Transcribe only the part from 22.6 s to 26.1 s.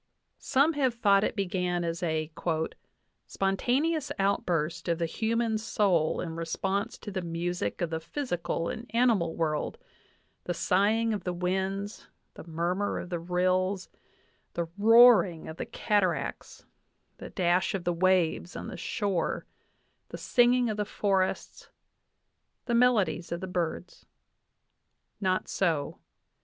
the melodies of the birds." Not so.